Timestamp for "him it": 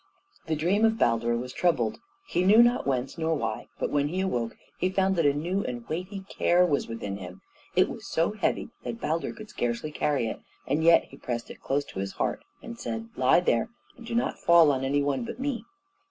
7.17-7.87